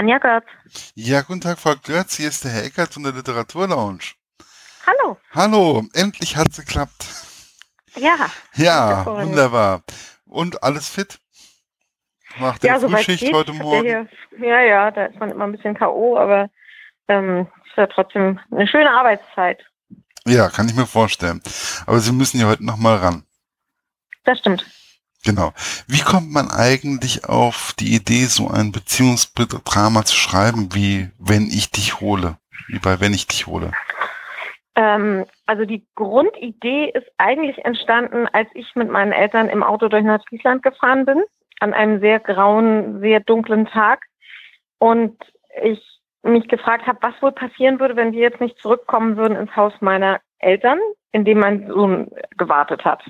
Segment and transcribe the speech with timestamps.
[0.00, 0.46] Anja Götz.
[0.94, 2.16] Ja, guten Tag, Frau Götz.
[2.16, 4.14] Hier ist der Herr Eckert von der Literaturlounge.
[4.86, 5.18] Hallo.
[5.30, 7.04] Hallo, endlich hat's geklappt.
[7.96, 8.16] Ja.
[8.54, 9.82] Ja, wunderbar.
[10.24, 11.20] Und alles fit?
[12.38, 13.34] Nach der ja, Frühschicht geht.
[13.34, 13.84] heute Morgen?
[13.84, 14.08] Hier,
[14.38, 16.48] ja, ja, da ist man immer ein bisschen K.O., aber
[17.08, 19.62] ähm, ist ja trotzdem eine schöne Arbeitszeit.
[20.26, 21.42] Ja, kann ich mir vorstellen.
[21.84, 23.24] Aber Sie müssen ja heute nochmal ran.
[24.24, 24.64] Das stimmt.
[25.24, 25.52] Genau.
[25.86, 31.70] Wie kommt man eigentlich auf die Idee, so ein Beziehungsdrama zu schreiben, wie Wenn ich
[31.70, 32.38] dich hole?
[32.68, 33.72] Wie bei Wenn ich dich hole?
[34.76, 40.04] Ähm, also die Grundidee ist eigentlich entstanden, als ich mit meinen Eltern im Auto durch
[40.04, 41.22] Nordfriesland gefahren bin,
[41.60, 44.04] an einem sehr grauen, sehr dunklen Tag.
[44.78, 45.18] Und
[45.62, 45.82] ich
[46.22, 49.72] mich gefragt habe, was wohl passieren würde, wenn wir jetzt nicht zurückkommen würden ins Haus
[49.80, 50.78] meiner Eltern,
[51.12, 53.02] in dem mein Sohn gewartet hat.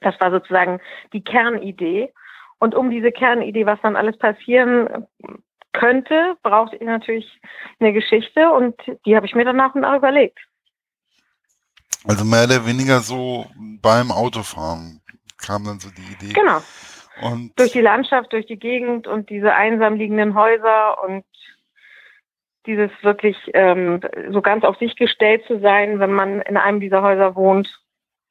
[0.00, 0.80] Das war sozusagen
[1.12, 2.12] die Kernidee.
[2.58, 5.06] Und um diese Kernidee, was dann alles passieren
[5.72, 7.40] könnte, brauchte ich natürlich
[7.80, 10.38] eine Geschichte und die habe ich mir dann nach und nach überlegt.
[12.06, 13.46] Also mehr oder weniger so
[13.80, 15.00] beim Autofahren
[15.38, 16.32] kam dann so die Idee.
[16.32, 16.60] Genau.
[17.22, 21.24] Und Durch die Landschaft, durch die Gegend und diese einsam liegenden Häuser und
[22.66, 27.02] dieses wirklich ähm, so ganz auf sich gestellt zu sein, wenn man in einem dieser
[27.02, 27.68] Häuser wohnt.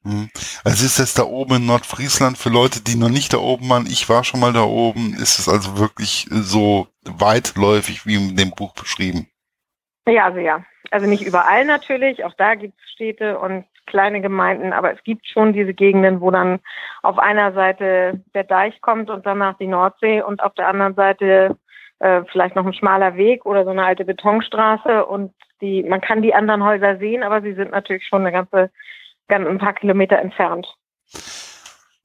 [0.04, 0.28] Hm.
[0.64, 3.86] Also ist das da oben in Nordfriesland für Leute, die noch nicht da oben waren,
[3.86, 8.50] ich war schon mal da oben, ist es also wirklich so weitläufig wie in dem
[8.50, 9.28] Buch beschrieben?
[10.06, 10.62] Ja, also ja.
[10.90, 15.26] Also nicht überall natürlich, auch da gibt es Städte und kleine Gemeinden, aber es gibt
[15.26, 16.60] schon diese Gegenden, wo dann
[17.02, 21.56] auf einer Seite der Deich kommt und danach die Nordsee und auf der anderen Seite
[22.00, 26.22] äh, vielleicht noch ein schmaler Weg oder so eine alte Betonstraße und die, man kann
[26.22, 28.70] die anderen Häuser sehen, aber sie sind natürlich schon eine ganze,
[29.28, 30.66] ganz ein paar Kilometer entfernt.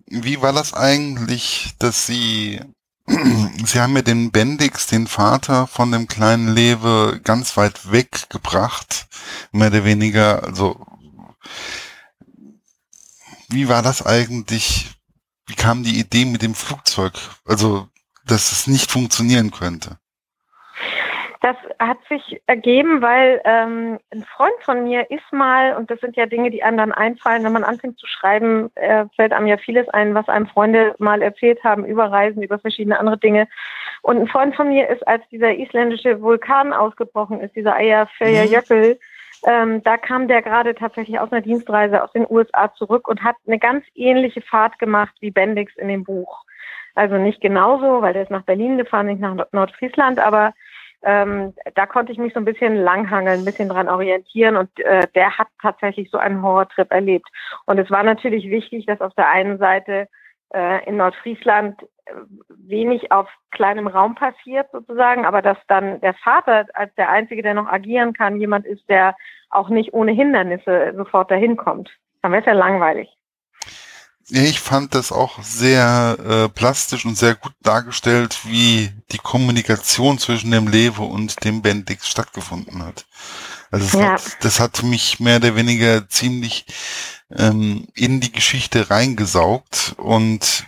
[0.05, 2.59] Wie war das eigentlich, dass Sie,
[3.07, 9.07] Sie haben ja den Bendix, den Vater von dem kleinen Lewe, ganz weit weggebracht,
[9.51, 10.83] mehr oder weniger, also,
[13.49, 14.91] wie war das eigentlich,
[15.45, 17.13] wie kam die Idee mit dem Flugzeug,
[17.45, 17.87] also,
[18.25, 19.99] dass es nicht funktionieren könnte?
[21.41, 26.17] Das hat sich ergeben, weil ähm, ein Freund von mir ist mal, und das sind
[26.17, 29.55] ja Dinge, die einem dann einfallen, wenn man anfängt zu schreiben, äh, fällt einem ja
[29.55, 33.47] vieles ein, was einem Freunde mal erzählt haben über Reisen, über verschiedene andere Dinge.
[34.01, 38.99] Und ein Freund von mir ist, als dieser isländische Vulkan ausgebrochen ist, dieser Eyjafjallajökull,
[39.47, 43.37] ähm, da kam der gerade tatsächlich aus einer Dienstreise aus den USA zurück und hat
[43.47, 46.43] eine ganz ähnliche Fahrt gemacht wie Bendix in dem Buch.
[46.95, 50.53] Also nicht genauso, weil der ist nach Berlin gefahren, nicht nach Nordfriesland, aber
[51.03, 55.07] ähm, da konnte ich mich so ein bisschen langhangeln, ein bisschen dran orientieren und äh,
[55.15, 57.27] der hat tatsächlich so einen Horrortrip erlebt.
[57.65, 60.07] Und es war natürlich wichtig, dass auf der einen Seite
[60.53, 62.11] äh, in Nordfriesland äh,
[62.49, 67.53] wenig auf kleinem Raum passiert sozusagen, aber dass dann der Vater als der Einzige, der
[67.53, 69.15] noch agieren kann, jemand ist, der
[69.49, 71.89] auch nicht ohne Hindernisse sofort dahin kommt.
[72.21, 73.09] Dann wäre es ja langweilig.
[74.31, 80.51] Ich fand das auch sehr äh, plastisch und sehr gut dargestellt, wie die Kommunikation zwischen
[80.51, 83.05] dem Lewe und dem Bendix stattgefunden hat.
[83.71, 84.11] Also das, Ja.
[84.13, 86.65] hat, das hat mich mehr oder weniger ziemlich
[87.35, 89.95] ähm, in die Geschichte reingesaugt.
[89.97, 90.65] Und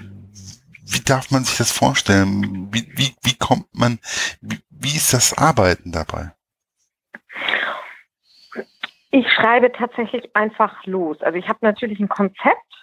[0.83, 2.67] wie darf man sich das vorstellen?
[2.73, 3.99] Wie, wie, wie kommt man,
[4.41, 6.31] wie, wie ist das Arbeiten dabei?
[9.11, 11.21] Ich schreibe tatsächlich einfach los.
[11.21, 12.80] Also ich habe natürlich ein Konzept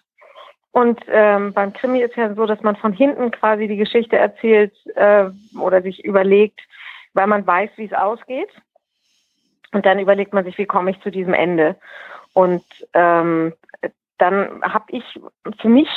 [0.79, 4.73] und ähm, beim Krimi ist ja so, dass man von hinten quasi die Geschichte erzählt
[4.95, 5.29] äh,
[5.59, 6.61] oder sich überlegt,
[7.15, 8.49] weil man weiß, wie es ausgeht.
[9.73, 11.75] Und dann überlegt man sich, wie komme ich zu diesem Ende.
[12.33, 13.55] Und ähm,
[14.19, 15.03] dann habe ich
[15.61, 15.89] für mich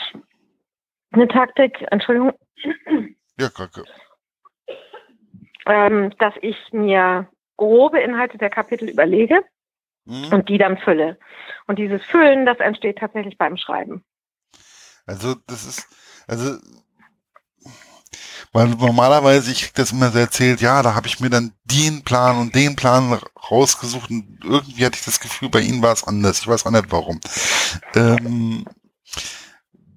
[1.12, 2.34] eine Taktik, Entschuldigung,
[3.38, 3.84] Ja, Kacke.
[5.68, 9.44] ähm, dass ich mir grobe Inhalte der Kapitel überlege
[10.08, 10.34] Hm?
[10.34, 11.20] und die dann fülle.
[11.68, 14.04] Und dieses Füllen, das entsteht tatsächlich beim Schreiben.
[15.12, 15.88] Also das ist,
[16.28, 16.58] also
[18.54, 22.04] weil normalerweise, ich krieg das immer so erzählt, ja, da habe ich mir dann den
[22.04, 23.20] Plan und den Plan
[23.50, 26.40] rausgesucht und irgendwie hatte ich das Gefühl, bei Ihnen war es anders.
[26.40, 27.20] Ich weiß auch nicht warum.
[27.96, 28.66] Ähm,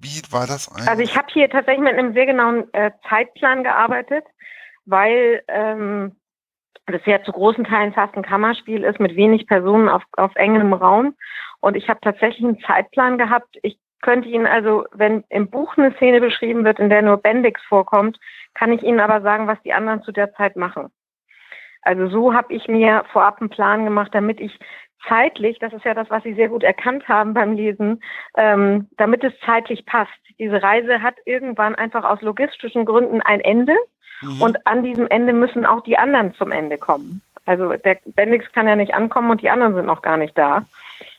[0.01, 0.87] wie war das eigentlich?
[0.87, 4.25] Also ich habe hier tatsächlich mit einem sehr genauen äh, Zeitplan gearbeitet,
[4.85, 6.15] weil ähm,
[6.87, 10.73] das ja zu großen Teilen fast ein Kammerspiel ist mit wenig Personen auf, auf engem
[10.73, 11.15] Raum.
[11.61, 13.57] Und ich habe tatsächlich einen Zeitplan gehabt.
[13.63, 17.59] Ich könnte Ihnen also, wenn im Buch eine Szene beschrieben wird, in der nur Bendix
[17.63, 18.19] vorkommt,
[18.53, 20.91] kann ich Ihnen aber sagen, was die anderen zu der Zeit machen.
[21.81, 24.59] Also so habe ich mir vorab einen Plan gemacht, damit ich
[25.07, 28.03] zeitlich, das ist ja das, was Sie sehr gut erkannt haben beim Lesen,
[28.37, 30.11] ähm, damit es zeitlich passt.
[30.37, 33.75] Diese Reise hat irgendwann einfach aus logistischen Gründen ein Ende
[34.21, 34.41] mhm.
[34.41, 37.23] und an diesem Ende müssen auch die anderen zum Ende kommen.
[37.47, 40.65] Also der Bendix kann ja nicht ankommen und die anderen sind noch gar nicht da.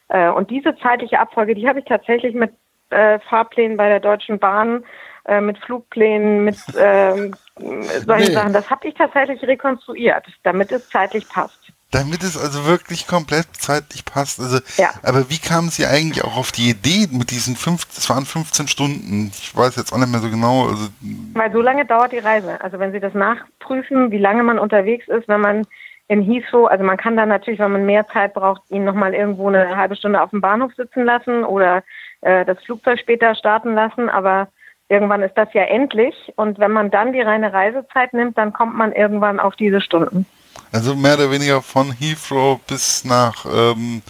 [0.09, 2.53] Äh, und diese zeitliche Abfolge, die habe ich tatsächlich mit
[2.91, 4.85] äh, Fahrplänen bei der Deutschen Bahn,
[5.27, 8.35] äh, mit Flugplänen, mit ähm, solchen nee.
[8.35, 11.73] Sachen, das habe ich tatsächlich rekonstruiert, damit es zeitlich passt.
[11.93, 14.41] Damit es also wirklich komplett zeitlich passt.
[14.41, 14.91] Also, ja.
[15.03, 18.67] aber wie kamen Sie eigentlich auch auf die Idee mit diesen fünf, es waren 15
[18.67, 19.31] Stunden.
[19.33, 20.67] Ich weiß jetzt auch nicht mehr so genau.
[20.67, 20.88] Also
[21.35, 22.61] Weil so lange dauert die Reise.
[22.61, 25.67] Also wenn Sie das nachprüfen, wie lange man unterwegs ist, wenn man
[26.08, 29.49] in Heathrow, also man kann dann natürlich, wenn man mehr Zeit braucht, ihn nochmal irgendwo
[29.49, 31.82] eine halbe Stunde auf dem Bahnhof sitzen lassen oder
[32.20, 34.49] äh, das Flugzeug später starten lassen, aber
[34.88, 38.76] irgendwann ist das ja endlich und wenn man dann die reine Reisezeit nimmt, dann kommt
[38.76, 40.26] man irgendwann auf diese Stunden.
[40.73, 44.02] Also mehr oder weniger von Heathrow bis nach ähm,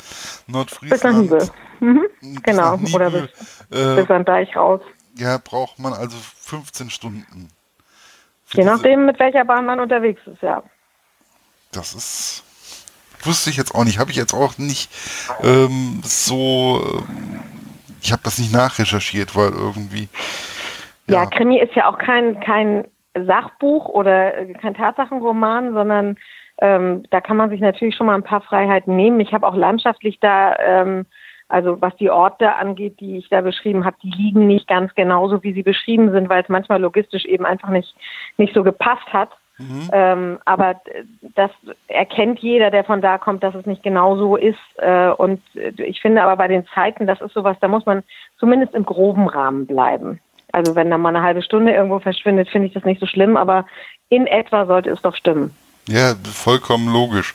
[0.46, 0.90] Nordfriesland.
[0.90, 1.50] Bis nach Nibel.
[1.80, 2.06] Mhm.
[2.20, 4.80] Bis genau, Nibel, oder bis, äh, bis an Deich raus.
[5.16, 7.48] Ja, braucht man also 15 Stunden.
[8.52, 10.62] Je nachdem, mit welcher Bahn man unterwegs ist, ja.
[11.76, 12.42] Das ist.
[13.24, 13.98] Wusste ich jetzt auch nicht.
[13.98, 14.90] Habe ich jetzt auch nicht
[15.42, 16.80] ähm, so.
[17.08, 17.40] Ähm,
[18.02, 20.08] ich habe das nicht nachrecherchiert, weil irgendwie.
[21.08, 21.22] Ja.
[21.22, 22.84] ja, Krimi ist ja auch kein, kein
[23.14, 26.16] Sachbuch oder kein Tatsachenroman, sondern
[26.58, 29.20] ähm, da kann man sich natürlich schon mal ein paar Freiheiten nehmen.
[29.20, 31.06] Ich habe auch landschaftlich da, ähm,
[31.48, 35.42] also was die Orte angeht, die ich da beschrieben habe, die liegen nicht ganz genauso,
[35.42, 37.94] wie sie beschrieben sind, weil es manchmal logistisch eben einfach nicht,
[38.36, 39.30] nicht so gepasst hat.
[39.58, 39.88] Mhm.
[39.92, 40.80] Ähm, aber
[41.34, 41.50] das
[41.88, 44.58] erkennt jeder, der von da kommt, dass es nicht genau so ist.
[44.76, 48.02] Äh, und ich finde aber bei den Zeiten, das ist sowas, da muss man
[48.38, 50.20] zumindest im groben Rahmen bleiben.
[50.52, 53.36] Also wenn da mal eine halbe Stunde irgendwo verschwindet, finde ich das nicht so schlimm,
[53.36, 53.66] aber
[54.08, 55.54] in etwa sollte es doch stimmen.
[55.88, 57.34] Ja, vollkommen logisch.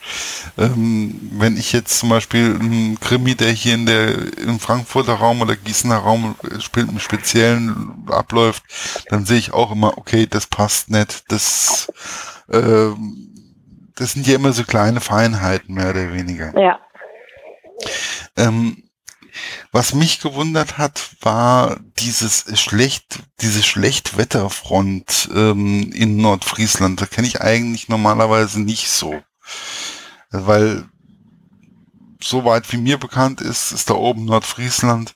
[0.58, 5.40] Ähm, wenn ich jetzt zum Beispiel einen Krimi, der hier in der im Frankfurter Raum
[5.40, 8.62] oder Gießener Raum spielt, im Speziellen abläuft,
[9.08, 11.24] dann sehe ich auch immer, okay, das passt nicht.
[11.32, 11.90] Das,
[12.48, 12.90] äh,
[13.94, 16.52] das sind ja immer so kleine Feinheiten, mehr oder weniger.
[16.60, 16.78] Ja.
[18.36, 18.82] Ähm,
[19.70, 27.00] was mich gewundert hat, war dieses schlecht, diese Schlechtwetterfront ähm, in Nordfriesland.
[27.00, 29.22] Da kenne ich eigentlich normalerweise nicht so.
[30.30, 30.84] Weil
[32.22, 35.14] soweit wie mir bekannt ist, ist da oben Nordfriesland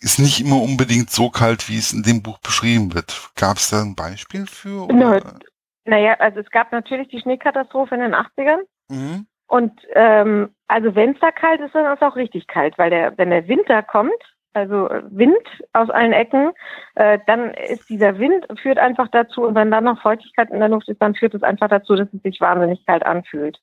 [0.00, 3.30] ist nicht immer unbedingt so kalt, wie es in dem Buch beschrieben wird.
[3.34, 4.84] Gab es da ein Beispiel für?
[4.84, 5.38] Oder?
[5.84, 8.60] Naja, also es gab natürlich die Schneekatastrophe in den 80ern.
[8.88, 9.26] Mhm.
[9.46, 12.90] Und ähm, also wenn es da kalt ist, dann ist es auch richtig kalt, weil
[12.90, 14.12] der, wenn der Winter kommt,
[14.54, 15.36] also Wind
[15.72, 16.52] aus allen Ecken,
[16.94, 20.68] äh, dann ist dieser Wind, führt einfach dazu, und wenn dann noch Feuchtigkeit in der
[20.68, 23.58] Luft ist, dann führt es einfach dazu, dass es sich wahnsinnig kalt anfühlt.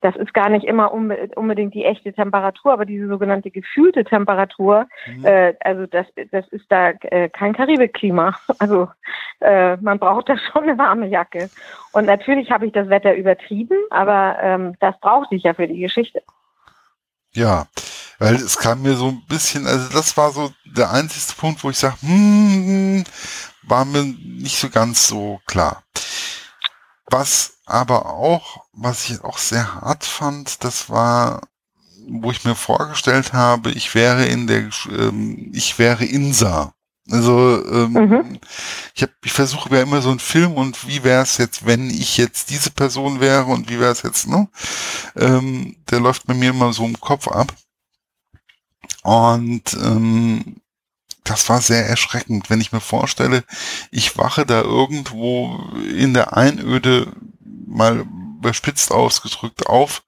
[0.00, 5.24] Das ist gar nicht immer unbedingt die echte Temperatur, aber diese sogenannte gefühlte Temperatur, mhm.
[5.24, 8.34] äh, also das, das ist da äh, kein Karibikklima.
[8.60, 8.88] Also
[9.40, 11.48] äh, man braucht da schon eine warme Jacke.
[11.92, 15.80] Und natürlich habe ich das Wetter übertrieben, aber ähm, das brauchte ich ja für die
[15.80, 16.22] Geschichte.
[17.34, 17.68] Ja,
[18.18, 21.70] weil es kam mir so ein bisschen, also das war so der einzige Punkt, wo
[21.70, 23.04] ich sage, hm,
[23.62, 25.84] war mir nicht so ganz so klar.
[27.10, 31.42] Was aber auch, was ich auch sehr hart fand, das war,
[32.08, 36.74] wo ich mir vorgestellt habe, ich wäre in der, ähm, ich wäre Insa.
[37.10, 38.38] Also ähm, mhm.
[38.94, 41.88] ich, hab, ich versuche ja immer so einen Film und wie wäre es jetzt, wenn
[41.88, 44.48] ich jetzt diese Person wäre und wie wäre es jetzt, ne?
[45.16, 47.54] Ähm, der läuft bei mir immer so im Kopf ab.
[49.02, 50.56] Und ähm,
[51.24, 53.44] das war sehr erschreckend, wenn ich mir vorstelle,
[53.90, 55.62] ich wache da irgendwo
[55.96, 57.12] in der Einöde
[57.66, 58.06] mal
[58.38, 60.02] überspitzt ausgedrückt auf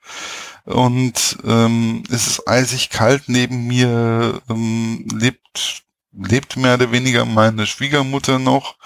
[0.64, 7.66] und ähm, es ist eisig kalt neben mir ähm, lebt lebt mehr oder weniger meine
[7.66, 8.76] Schwiegermutter noch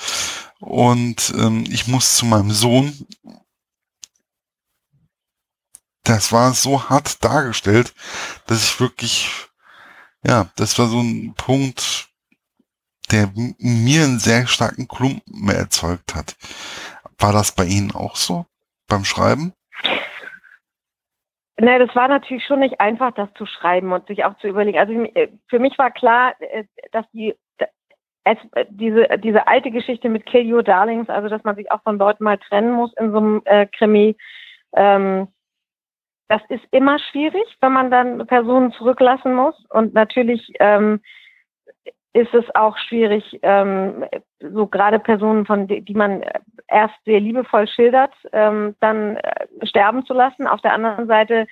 [0.60, 3.06] und ähm, ich muss zu meinem Sohn
[6.02, 7.94] das war so hart dargestellt,
[8.46, 9.48] dass ich wirklich
[10.26, 12.08] ja, das war so ein Punkt,
[13.10, 16.36] der mir einen sehr starken Klumpen erzeugt hat.
[17.18, 18.46] War das bei Ihnen auch so
[18.86, 19.52] beim Schreiben?
[21.56, 24.78] Ne, das war natürlich schon nicht einfach, das zu schreiben und sich auch zu überlegen.
[24.78, 27.34] Also äh, für mich war klar, äh, dass die
[28.24, 31.82] es, äh, diese, diese alte Geschichte mit Kill Your Darlings, also dass man sich auch
[31.82, 34.16] von Leuten mal trennen muss in so einem äh, Krimi,
[34.74, 35.28] ähm,
[36.28, 39.54] das ist immer schwierig, wenn man dann Personen zurücklassen muss.
[39.68, 41.00] Und natürlich ähm,
[42.14, 44.04] ist es auch schwierig, ähm,
[44.40, 46.24] so gerade Personen, von die, man
[46.68, 49.18] erst sehr liebevoll schildert, ähm, dann
[49.62, 50.46] sterben zu lassen.
[50.46, 51.46] Auf der anderen Seite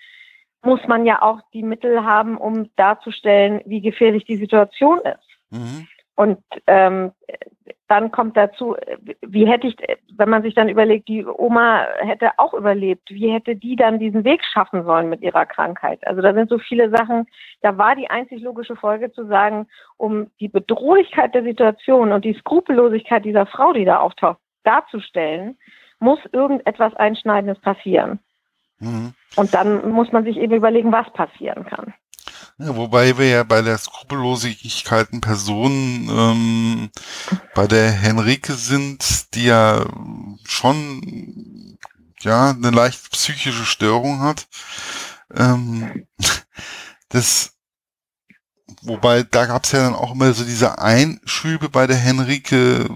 [0.65, 5.29] muss man ja auch die Mittel haben, um darzustellen, wie gefährlich die Situation ist.
[5.51, 5.89] Mhm.
[6.15, 7.13] Und ähm,
[7.89, 8.77] dann kommt dazu,
[9.21, 9.77] wie hätte ich,
[10.17, 14.25] wenn man sich dann überlegt, die Oma hätte auch überlebt, wie hätte die dann diesen
[14.25, 16.07] Weg schaffen sollen mit ihrer Krankheit?
[16.07, 17.27] Also da sind so viele Sachen,
[17.61, 19.67] da war die einzig logische Folge zu sagen,
[19.97, 25.59] um die Bedrohlichkeit der Situation und die Skrupellosigkeit dieser Frau, die da auftaucht, darzustellen,
[26.03, 28.19] muss irgendetwas Einschneidendes passieren.
[28.81, 29.15] Mhm.
[29.37, 31.95] Und dann muss man sich eben überlegen, was passieren kann.
[32.59, 36.91] Ja, wobei wir ja bei der Skrupellosigkeit Personen ähm,
[37.55, 39.85] bei der Henrike sind, die ja
[40.45, 41.79] schon
[42.21, 44.47] ja eine leicht psychische Störung hat.
[45.35, 46.07] Ähm,
[47.09, 47.57] das
[48.83, 52.89] wobei da gab es ja dann auch immer so diese Einschübe bei der Henrike,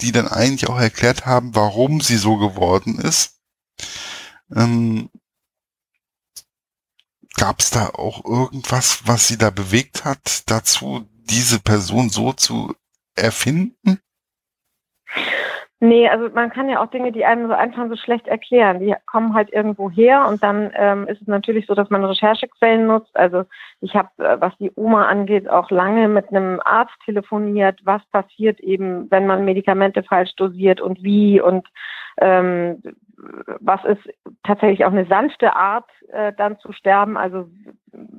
[0.00, 3.38] die dann eigentlich auch erklärt haben, warum sie so geworden ist.
[4.54, 5.08] Ähm,
[7.34, 12.74] Gab es da auch irgendwas, was sie da bewegt hat, dazu diese Person so zu
[13.14, 14.00] erfinden?
[15.84, 18.94] Nee, also man kann ja auch Dinge, die einem so einfach so schlecht erklären, die
[19.04, 23.10] kommen halt irgendwo her und dann ähm, ist es natürlich so, dass man Recherchequellen nutzt.
[23.16, 23.46] Also
[23.80, 28.60] ich habe, äh, was die Oma angeht, auch lange mit einem Arzt telefoniert, was passiert
[28.60, 31.66] eben, wenn man Medikamente falsch dosiert und wie und
[32.20, 32.82] ähm,
[33.60, 34.02] was ist
[34.42, 37.16] tatsächlich auch eine sanfte Art, äh, dann zu sterben.
[37.16, 37.48] Also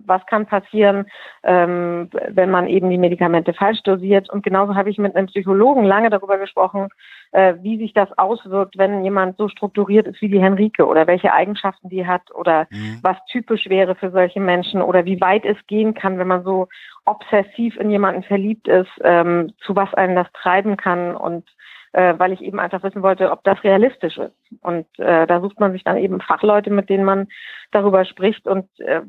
[0.05, 1.05] was kann passieren,
[1.43, 4.29] ähm, wenn man eben die Medikamente falsch dosiert.
[4.29, 6.89] Und genauso habe ich mit einem Psychologen lange darüber gesprochen,
[7.31, 11.33] äh, wie sich das auswirkt, wenn jemand so strukturiert ist wie die Henrike oder welche
[11.33, 12.99] Eigenschaften die hat oder mhm.
[13.01, 16.67] was typisch wäre für solche Menschen oder wie weit es gehen kann, wenn man so
[17.05, 21.45] obsessiv in jemanden verliebt ist, ähm, zu was einen das treiben kann und
[21.93, 24.35] äh, weil ich eben einfach wissen wollte, ob das realistisch ist.
[24.61, 27.27] Und äh, da sucht man sich dann eben Fachleute, mit denen man
[27.71, 29.01] darüber spricht und äh,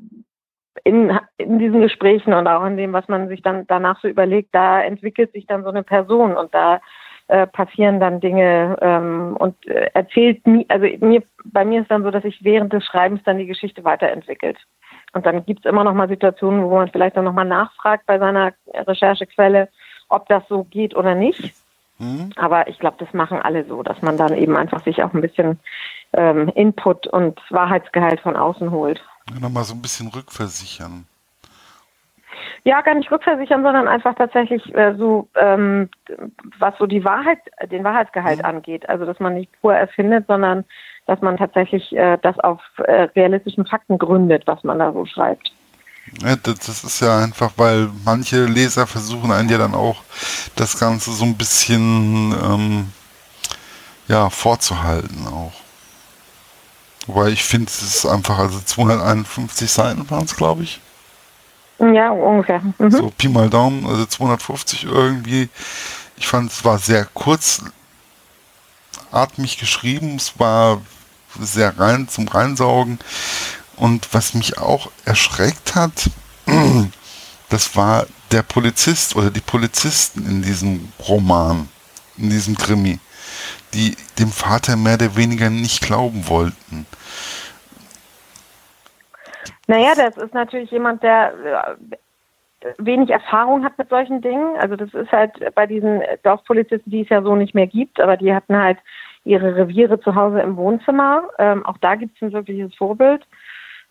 [0.82, 4.54] in, in diesen Gesprächen und auch in dem, was man sich dann danach so überlegt,
[4.54, 6.80] da entwickelt sich dann so eine Person und da
[7.28, 12.02] äh, passieren dann Dinge ähm, und äh, erzählt mir, also mir, bei mir ist dann
[12.02, 14.58] so, dass sich während des Schreibens dann die Geschichte weiterentwickelt.
[15.14, 18.04] Und dann gibt es immer noch mal Situationen, wo man vielleicht dann noch mal nachfragt
[18.06, 19.68] bei seiner Recherchequelle,
[20.08, 21.54] ob das so geht oder nicht.
[21.98, 22.30] Mhm.
[22.36, 25.20] Aber ich glaube, das machen alle so, dass man dann eben einfach sich auch ein
[25.20, 25.60] bisschen
[26.12, 29.02] ähm, Input und Wahrheitsgehalt von außen holt.
[29.30, 31.06] Ja, Nochmal so ein bisschen rückversichern.
[32.64, 35.90] Ja, gar nicht rückversichern, sondern einfach tatsächlich äh, so, ähm,
[36.58, 37.38] was so die Wahrheit,
[37.70, 38.44] den Wahrheitsgehalt mhm.
[38.44, 38.88] angeht.
[38.88, 40.64] Also, dass man nicht pur erfindet, sondern
[41.06, 45.52] dass man tatsächlich äh, das auf äh, realistischen Fakten gründet, was man da so schreibt.
[46.22, 50.02] Ja, das ist ja einfach, weil manche Leser versuchen einen ja dann auch
[50.56, 52.92] das Ganze so ein bisschen ähm,
[54.08, 55.52] ja, vorzuhalten auch.
[57.06, 60.80] Wobei ich finde, es ist einfach, also 251 Seiten waren es, glaube ich.
[61.78, 62.60] Ja, ungefähr.
[62.78, 62.90] Mhm.
[62.90, 65.48] So Pi mal Daumen, also 250 irgendwie.
[66.16, 67.64] Ich fand, es war sehr kurzatmig
[69.58, 70.80] geschrieben, es war
[71.38, 72.98] sehr rein zum Reinsaugen.
[73.76, 76.10] Und was mich auch erschreckt hat,
[77.50, 81.68] das war der Polizist oder die Polizisten in diesem Roman,
[82.16, 82.98] in diesem Krimi,
[83.72, 86.86] die dem Vater mehr oder weniger nicht glauben wollten.
[89.66, 91.32] Naja, das ist natürlich jemand, der
[92.60, 94.56] äh, wenig Erfahrung hat mit solchen Dingen.
[94.58, 98.16] Also das ist halt bei diesen Dorfpolizisten, die es ja so nicht mehr gibt, aber
[98.16, 98.78] die hatten halt
[99.24, 101.28] ihre Reviere zu Hause im Wohnzimmer.
[101.38, 103.26] Ähm, auch da gibt es ein wirkliches Vorbild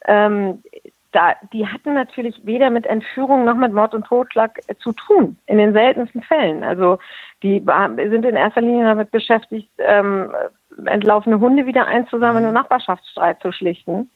[0.06, 0.64] ähm,
[1.14, 5.38] da, die hatten natürlich weder mit Entführung noch mit Mord und Totschlag äh, zu tun,
[5.46, 6.64] in den seltensten Fällen.
[6.64, 6.98] Also
[7.44, 7.64] die
[7.98, 10.34] sind in erster Linie damit beschäftigt, ähm,
[10.86, 14.10] entlaufene Hunde wieder einzusammeln und Nachbarschaftsstreit zu schlichten.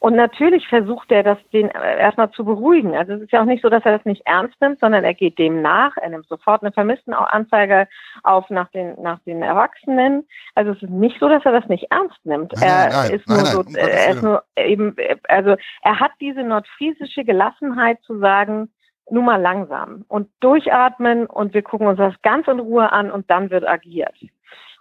[0.00, 2.96] Und natürlich versucht er, das den äh, erstmal zu beruhigen.
[2.96, 5.12] Also es ist ja auch nicht so, dass er das nicht ernst nimmt, sondern er
[5.12, 5.94] geht dem nach.
[5.98, 7.86] Er nimmt sofort eine Vermisstenanzeige
[8.22, 10.26] auf nach den, nach den Erwachsenen.
[10.54, 12.52] Also es ist nicht so, dass er das nicht ernst nimmt.
[12.54, 14.96] Nein, er nein, ist nein, nur so, er ist nur eben,
[15.28, 18.70] also er hat diese nordfriesische Gelassenheit zu sagen,
[19.10, 23.28] nur mal langsam und durchatmen und wir gucken uns das ganz in Ruhe an und
[23.30, 24.14] dann wird agiert.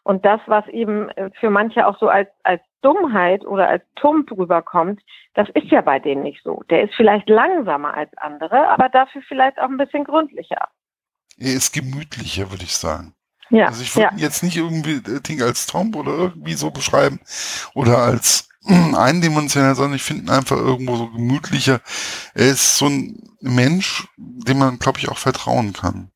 [0.03, 4.31] Und das, was eben äh, für manche auch so als, als Dummheit oder als Tump
[4.31, 5.01] rüberkommt,
[5.33, 6.63] das ist ja bei denen nicht so.
[6.69, 10.67] Der ist vielleicht langsamer als andere, aber dafür vielleicht auch ein bisschen gründlicher.
[11.37, 13.13] Er ist gemütlicher, würde ich sagen.
[13.49, 14.21] Ja, also ich würde ja.
[14.23, 17.19] jetzt nicht irgendwie Ding als Tomp oder irgendwie so beschreiben
[17.73, 18.49] oder als
[18.95, 21.79] eindimensional, sondern ich finde ihn einfach irgendwo so gemütlicher.
[22.35, 26.11] Er ist so ein Mensch, dem man, glaube ich, auch vertrauen kann.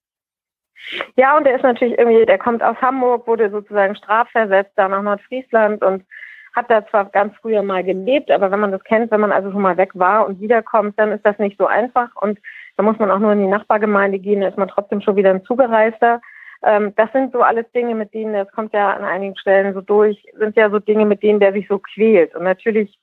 [1.15, 5.01] Ja, und der ist natürlich irgendwie, der kommt aus Hamburg, wurde sozusagen strafversetzt da nach
[5.01, 6.05] Nordfriesland und
[6.53, 9.51] hat da zwar ganz früher mal gelebt, aber wenn man das kennt, wenn man also
[9.51, 12.39] schon mal weg war und wiederkommt, dann ist das nicht so einfach und
[12.77, 15.29] da muss man auch nur in die Nachbargemeinde gehen, da ist man trotzdem schon wieder
[15.29, 16.22] ein Zugereister.
[16.63, 19.81] Ähm, das sind so alles Dinge, mit denen, das kommt ja an einigen Stellen so
[19.81, 22.33] durch, sind ja so Dinge, mit denen der sich so quält.
[22.36, 22.98] Und natürlich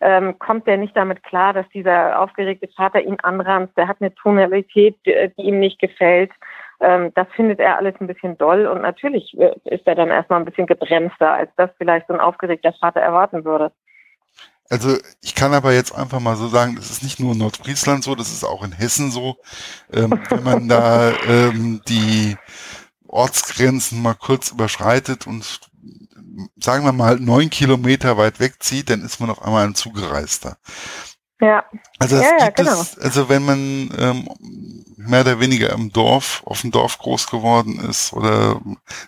[0.00, 4.14] ähm, kommt der nicht damit klar, dass dieser aufgeregte Vater ihn anranzt, der hat eine
[4.14, 6.30] Tonalität, die, die ihm nicht gefällt.
[6.82, 10.40] Ähm, das findet er alles ein bisschen doll und natürlich äh, ist er dann erstmal
[10.40, 13.72] ein bisschen gebremster, als das vielleicht so ein aufgeregter Vater erwarten würde.
[14.68, 18.02] Also ich kann aber jetzt einfach mal so sagen, das ist nicht nur in Nordfriesland
[18.02, 19.36] so, das ist auch in Hessen so.
[19.92, 22.36] Ähm, wenn man da ähm, die
[23.06, 25.60] Ortsgrenzen mal kurz überschreitet und
[26.56, 30.56] sagen wir mal neun Kilometer weit wegzieht, dann ist man auf einmal ein Zugereister.
[31.42, 31.64] Ja.
[31.98, 32.80] Also ja, ja, gibt genau.
[32.80, 34.28] es, also wenn man ähm,
[34.96, 38.60] mehr oder weniger im Dorf, auf dem Dorf groß geworden ist oder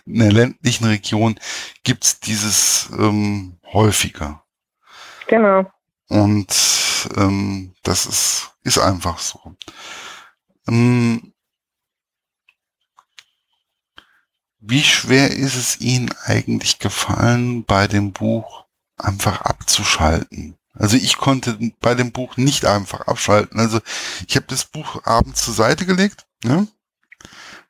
[0.05, 1.39] in der ländlichen Region,
[1.83, 4.43] gibt's dieses ähm, häufiger.
[5.27, 5.71] Genau.
[6.09, 9.55] Und ähm, das ist, ist einfach so.
[10.67, 11.31] Ähm,
[14.59, 18.65] wie schwer ist es Ihnen eigentlich gefallen, bei dem Buch
[18.97, 20.57] einfach abzuschalten?
[20.77, 23.59] Also ich konnte bei dem Buch nicht einfach abschalten.
[23.59, 23.79] Also
[24.27, 26.67] ich habe das Buch abends zur Seite gelegt, ne?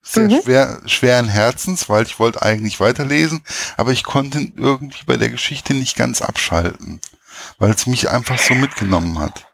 [0.02, 0.42] sehr Mhm.
[0.44, 3.44] schwer, schweren Herzens, weil ich wollte eigentlich weiterlesen,
[3.78, 7.02] aber ich konnte irgendwie bei der Geschichte nicht ganz abschalten,
[7.58, 9.48] weil es mich einfach so mitgenommen hat.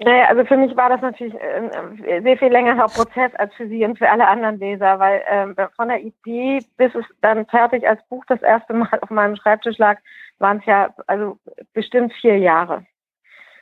[0.00, 3.66] Naja, also für mich war das natürlich äh, ein sehr viel längerer Prozess als für
[3.66, 7.86] Sie und für alle anderen Leser, weil ähm, von der Idee bis es dann fertig
[7.86, 9.98] als Buch das erste Mal auf meinem Schreibtisch lag,
[10.38, 11.38] waren es ja also
[11.72, 12.86] bestimmt vier Jahre.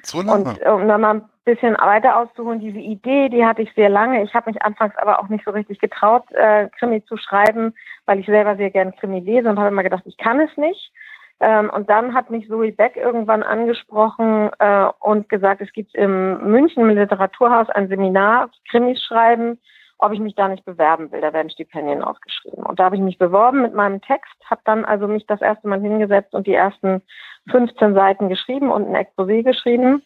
[0.03, 0.51] So lange.
[0.51, 3.89] Und äh, um da mal ein bisschen weiter auszuholen, diese Idee, die hatte ich sehr
[3.89, 4.23] lange.
[4.23, 7.75] Ich habe mich anfangs aber auch nicht so richtig getraut, äh, Krimi zu schreiben,
[8.05, 10.93] weil ich selber sehr gern Krimi lese und habe immer gedacht, ich kann es nicht.
[11.41, 16.51] Ähm, und dann hat mich Zoe Beck irgendwann angesprochen äh, und gesagt, es gibt im
[16.51, 19.59] München im Literaturhaus ein Seminar, Krimis schreiben,
[19.99, 21.21] ob ich mich da nicht bewerben will.
[21.21, 22.65] Da werden Stipendien ausgeschrieben.
[22.65, 25.69] Und da habe ich mich beworben mit meinem Text, habe dann also mich das erste
[25.69, 27.03] Mal hingesetzt und die ersten
[27.51, 30.03] 15 Seiten geschrieben und ein Exposé geschrieben.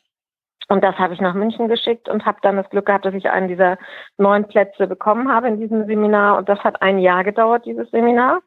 [0.70, 3.28] Und das habe ich nach München geschickt und habe dann das Glück gehabt, dass ich
[3.28, 3.76] einen dieser
[4.16, 6.38] neun Plätze bekommen habe in diesem Seminar.
[6.38, 8.40] Und das hat ein Jahr gedauert, dieses Seminar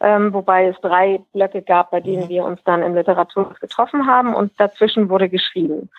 [0.00, 2.28] ähm, wobei es drei Blöcke gab, bei denen Mhm.
[2.28, 5.90] wir uns dann im Literaturhaus getroffen haben und dazwischen wurde geschrieben.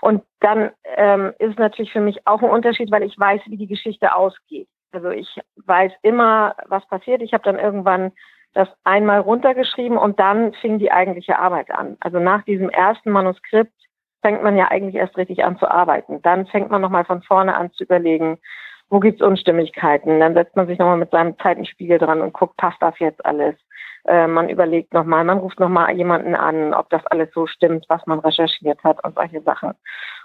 [0.00, 3.66] Und dann ähm, ist natürlich für mich auch ein Unterschied, weil ich weiß, wie die
[3.66, 4.68] Geschichte ausgeht.
[4.92, 7.22] Also ich weiß immer, was passiert.
[7.22, 8.12] Ich habe dann irgendwann
[8.54, 11.96] das einmal runtergeschrieben und dann fing die eigentliche Arbeit an.
[12.00, 13.72] Also nach diesem ersten Manuskript
[14.22, 16.22] fängt man ja eigentlich erst richtig an zu arbeiten.
[16.22, 18.38] Dann fängt man nochmal von vorne an zu überlegen,
[18.88, 20.20] wo gibt's Unstimmigkeiten.
[20.20, 23.56] Dann setzt man sich nochmal mit seinem Zeitenspiegel dran und guckt, passt das jetzt alles.
[24.04, 28.04] Äh, man überlegt nochmal, man ruft nochmal jemanden an, ob das alles so stimmt, was
[28.06, 29.74] man recherchiert hat und solche Sachen.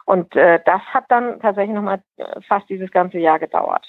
[0.05, 3.85] Und äh, das hat dann tatsächlich nochmal äh, fast dieses ganze Jahr gedauert.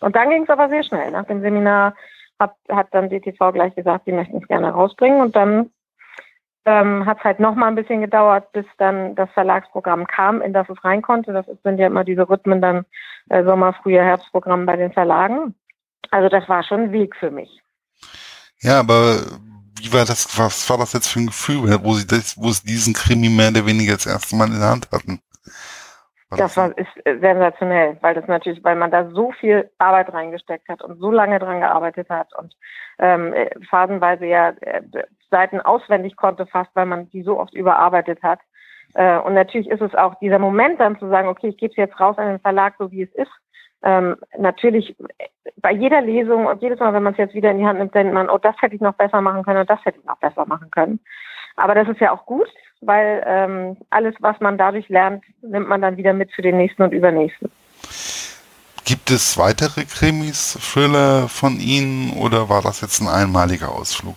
[0.00, 1.10] Und dann ging es aber sehr schnell.
[1.10, 1.94] Nach dem Seminar
[2.38, 5.20] hat, hat dann DTV gleich gesagt, sie möchten es gerne rausbringen.
[5.20, 5.70] Und dann
[6.64, 10.52] ähm, hat es halt noch mal ein bisschen gedauert, bis dann das Verlagsprogramm kam, in
[10.52, 11.32] das es rein konnte.
[11.32, 12.84] Das sind ja immer diese Rhythmen dann
[13.28, 15.54] äh, Sommer, Frühjahr, Herbstprogramm bei den Verlagen.
[16.10, 17.62] Also das war schon ein Weg für mich.
[18.60, 19.16] Ja, aber
[19.80, 22.64] wie war das, was war das jetzt für ein Gefühl, wo sie das, wo sie
[22.64, 25.20] diesen Krimi mehr oder weniger das erste Mal in der Hand hatten?
[26.36, 30.68] Das war ist äh, sensationell, weil das natürlich, weil man da so viel Arbeit reingesteckt
[30.68, 32.56] hat und so lange dran gearbeitet hat und
[32.98, 34.82] ähm, äh, phasenweise ja äh,
[35.32, 38.38] Seiten auswendig konnte fast, weil man die so oft überarbeitet hat.
[38.94, 41.76] Äh, und natürlich ist es auch dieser Moment dann zu sagen, okay, ich gebe es
[41.76, 43.32] jetzt raus an den Verlag, so wie es ist.
[43.82, 44.94] Ähm, natürlich
[45.56, 47.94] bei jeder Lesung und jedes Mal, wenn man es jetzt wieder in die Hand nimmt,
[47.94, 50.18] denkt man, oh, das hätte ich noch besser machen können und das hätte ich noch
[50.18, 51.00] besser machen können.
[51.56, 52.46] Aber das ist ja auch gut,
[52.80, 56.82] weil ähm, alles, was man dadurch lernt, nimmt man dann wieder mit für den nächsten
[56.82, 57.50] und übernächsten.
[58.84, 64.16] Gibt es weitere Krimis, Thriller von Ihnen oder war das jetzt ein einmaliger Ausflug?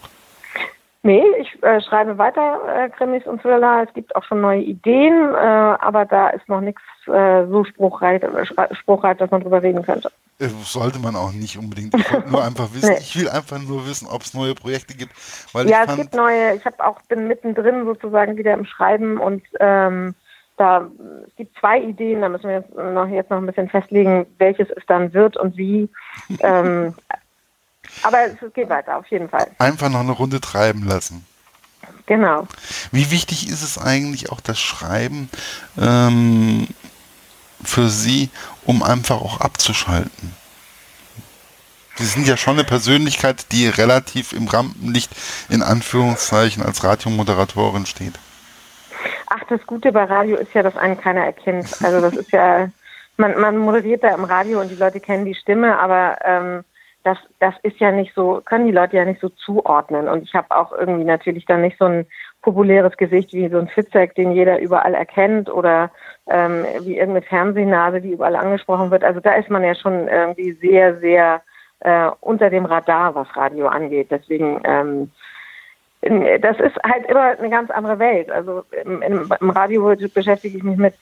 [1.05, 3.85] Nee, ich äh, schreibe weiter äh, Krimis und Thriller.
[3.87, 8.23] Es gibt auch schon neue Ideen, äh, aber da ist noch nichts äh, so spruchreich,
[8.71, 10.09] spruchreich, dass man drüber reden könnte.
[10.39, 11.93] Äh, Sollte man auch nicht unbedingt.
[11.93, 12.97] Ich wollte nur einfach wissen, Nee.
[12.99, 15.11] ich will einfach nur wissen, ob es neue Projekte gibt.
[15.53, 18.65] Weil Ja, ich es fand, gibt neue, ich habe auch bin mittendrin sozusagen wieder im
[18.65, 20.15] Schreiben und ähm,
[20.57, 20.89] da
[21.27, 24.71] es gibt zwei Ideen, da müssen wir jetzt noch jetzt noch ein bisschen festlegen, welches
[24.71, 25.87] es dann wird und wie.
[26.39, 26.95] ähm,
[28.03, 29.47] aber es geht weiter, auf jeden Fall.
[29.57, 31.25] einfach noch eine Runde treiben lassen.
[32.05, 32.47] Genau.
[32.91, 35.29] Wie wichtig ist es eigentlich auch das Schreiben
[35.79, 36.67] ähm,
[37.63, 38.29] für Sie,
[38.65, 40.35] um einfach auch abzuschalten?
[41.95, 45.11] Sie sind ja schon eine Persönlichkeit, die relativ im Rampenlicht
[45.49, 48.19] in Anführungszeichen als Radiomoderatorin steht.
[49.27, 51.81] Ach, das Gute bei Radio ist ja, dass einen keiner erkennt.
[51.81, 52.69] Also das ist ja,
[53.17, 56.63] man, man moderiert da im Radio und die Leute kennen die Stimme, aber ähm,
[57.05, 60.07] das, das ist ja nicht so, können die Leute ja nicht so zuordnen.
[60.07, 62.07] Und ich habe auch irgendwie natürlich dann nicht so ein
[62.41, 65.91] populäres Gesicht wie so ein Fitzek, den jeder überall erkennt oder
[66.27, 69.03] ähm, wie irgendeine Fernsehnase, die überall angesprochen wird.
[69.03, 71.43] Also da ist man ja schon irgendwie sehr, sehr
[71.81, 74.07] äh, unter dem Radar, was Radio angeht.
[74.09, 75.11] Deswegen ähm,
[76.05, 78.31] das ist halt immer eine ganz andere Welt.
[78.31, 80.93] Also im, im, Radio beschäftige ich mich mit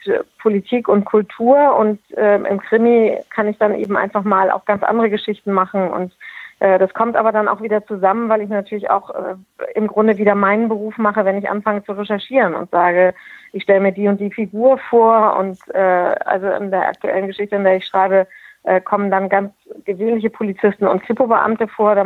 [0.42, 4.82] Politik und Kultur und äh, im Krimi kann ich dann eben einfach mal auch ganz
[4.82, 6.14] andere Geschichten machen und
[6.60, 9.36] äh, das kommt aber dann auch wieder zusammen, weil ich natürlich auch äh,
[9.76, 13.14] im Grunde wieder meinen Beruf mache, wenn ich anfange zu recherchieren und sage,
[13.52, 17.58] ich stelle mir die und die Figur vor und äh, also in der aktuellen Geschichte,
[17.58, 18.28] in der ich schreibe,
[18.64, 19.54] äh, kommen dann ganz
[19.86, 21.96] gewöhnliche Polizisten und Kripo-Beamte vor.
[21.96, 22.04] Da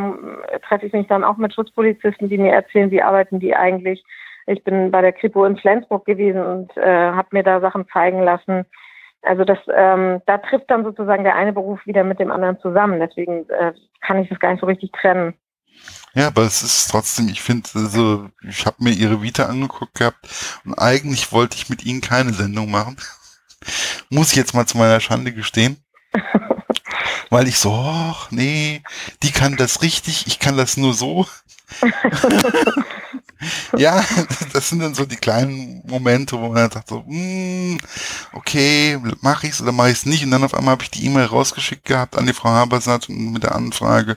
[0.50, 4.04] äh, treffe ich mich dann auch mit Schutzpolizisten, die mir erzählen, wie arbeiten die eigentlich.
[4.46, 8.22] Ich bin bei der Kripo in Flensburg gewesen und äh, habe mir da Sachen zeigen
[8.22, 8.64] lassen.
[9.22, 13.00] Also das, ähm, da trifft dann sozusagen der eine Beruf wieder mit dem anderen zusammen.
[13.00, 15.34] Deswegen äh, kann ich das gar nicht so richtig trennen.
[16.14, 20.60] Ja, aber es ist trotzdem, ich finde, also ich habe mir ihre Vita angeguckt gehabt
[20.64, 22.96] und eigentlich wollte ich mit ihnen keine Sendung machen.
[24.10, 25.76] Muss ich jetzt mal zu meiner Schande gestehen.
[27.30, 28.82] Weil ich so, ach, nee,
[29.22, 31.26] die kann das richtig, ich kann das nur so.
[33.76, 34.02] ja,
[34.52, 37.78] das sind dann so die kleinen Momente, wo man dann sagt so, mm,
[38.32, 40.24] okay, mache ich's oder mache ich's nicht?
[40.24, 43.42] Und dann auf einmal habe ich die E-Mail rausgeschickt gehabt an die Frau Habersatt mit
[43.42, 44.16] der Anfrage.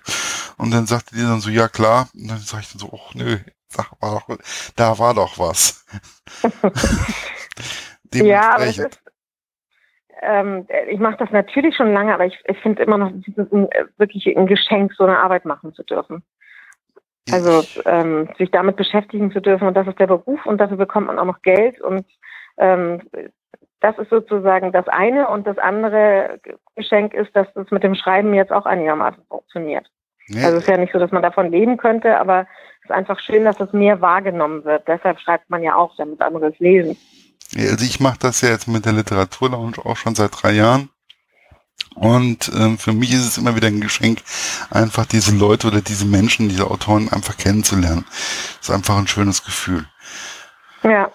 [0.58, 2.10] Und dann sagte die dann so, ja klar.
[2.14, 3.40] Und dann sage ich dann so, ach nö,
[3.76, 4.38] da war doch,
[4.76, 5.86] da war doch was.
[8.14, 9.00] ja, aber es ist,
[10.22, 13.12] ähm, ich mache das natürlich schon lange, aber ich, ich finde immer noch
[13.98, 16.24] wirklich ein Geschenk, so eine Arbeit machen zu dürfen.
[17.32, 21.08] Also ähm, sich damit beschäftigen zu dürfen und das ist der Beruf und dafür bekommt
[21.08, 22.06] man auch noch Geld und
[22.58, 23.02] ähm,
[23.80, 26.40] das ist sozusagen das eine und das andere
[26.76, 29.88] Geschenk ist, dass das mit dem Schreiben jetzt auch einigermaßen funktioniert.
[30.28, 30.44] Nee.
[30.44, 32.48] Also es ist ja nicht so, dass man davon leben könnte, aber
[32.80, 34.88] es ist einfach schön, dass es mehr wahrgenommen wird.
[34.88, 36.96] Deshalb schreibt man ja auch, damit andere es lesen.
[37.56, 40.90] Also ich mache das ja jetzt mit der Literaturlounge auch schon seit drei Jahren.
[41.96, 44.22] Und ähm, für mich ist es immer wieder ein Geschenk,
[44.70, 48.06] einfach diese Leute oder diese Menschen, diese Autoren einfach kennenzulernen.
[48.60, 49.86] Das ist einfach ein schönes Gefühl.
[50.84, 51.12] Ja,